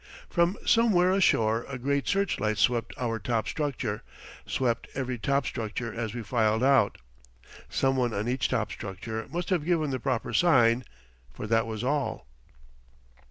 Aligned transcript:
From 0.27 0.57
somewhere 0.65 1.11
ashore 1.11 1.63
a 1.69 1.77
great 1.77 2.07
search 2.07 2.39
light 2.39 2.57
swept 2.57 2.91
our 2.97 3.19
top 3.19 3.47
structure, 3.47 4.01
swept 4.47 4.87
every 4.95 5.19
top 5.19 5.45
structure 5.45 5.93
as 5.93 6.15
we 6.15 6.23
filed 6.23 6.63
out. 6.63 6.97
Some 7.69 7.97
one 7.97 8.11
on 8.11 8.27
each 8.27 8.49
top 8.49 8.71
structure 8.71 9.27
must 9.29 9.51
have 9.51 9.63
given 9.63 9.91
the 9.91 9.99
proper 9.99 10.33
sign, 10.33 10.85
for 11.31 11.45
that 11.45 11.67
was 11.67 11.83
all. 11.83 12.25